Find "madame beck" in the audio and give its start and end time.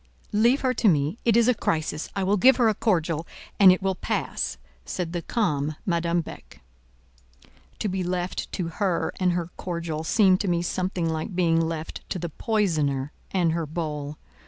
5.85-6.63